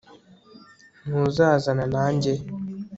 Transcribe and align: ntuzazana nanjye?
ntuzazana 1.05 1.85
nanjye? 1.95 2.31